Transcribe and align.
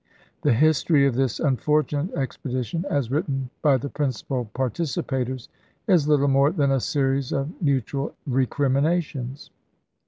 The 0.41 0.53
history 0.53 1.05
of 1.05 1.13
this 1.13 1.39
unfortunate 1.39 2.11
expedition, 2.15 2.85
as 2.89 3.11
written 3.11 3.51
by 3.61 3.77
the 3.77 3.87
principal 3.89 4.45
participators, 4.51 5.47
is 5.85 6.07
little 6.07 6.27
more 6.27 6.49
than 6.51 6.71
a 6.71 6.79
series 6.79 7.31
of 7.31 7.51
mutual 7.61 8.15
recriminations. 8.25 9.51